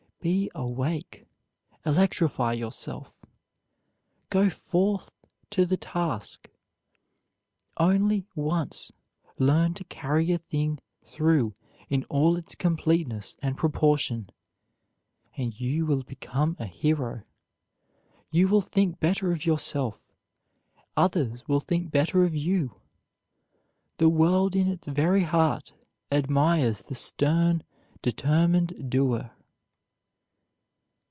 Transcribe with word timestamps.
Be 0.23 0.51
awake, 0.53 1.25
electrify 1.83 2.53
yourself; 2.53 3.25
go 4.29 4.51
forth 4.51 5.09
to 5.49 5.65
the 5.65 5.77
task. 5.77 6.47
Only 7.77 8.27
once 8.35 8.91
learn 9.39 9.73
to 9.73 9.83
carry 9.85 10.31
a 10.31 10.37
thing 10.37 10.77
through 11.03 11.55
in 11.89 12.03
all 12.03 12.37
its 12.37 12.53
completeness 12.53 13.35
and 13.41 13.57
proportion, 13.57 14.29
and 15.35 15.59
you 15.59 15.87
will 15.87 16.03
become 16.03 16.55
a 16.59 16.65
hero. 16.67 17.23
You 18.29 18.47
will 18.47 18.61
think 18.61 18.99
better 18.99 19.31
of 19.31 19.43
yourself; 19.47 19.99
others 20.95 21.47
will 21.47 21.61
think 21.61 21.89
better 21.89 22.23
of 22.25 22.35
you. 22.35 22.75
The 23.97 24.07
world 24.09 24.55
in 24.55 24.67
its 24.67 24.85
very 24.87 25.23
heart 25.23 25.73
admires 26.11 26.83
the 26.83 26.93
stern, 26.93 27.63
determined 28.03 28.87
doer. 28.91 29.31